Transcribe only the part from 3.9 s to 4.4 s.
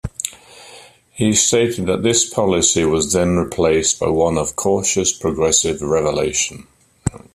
by one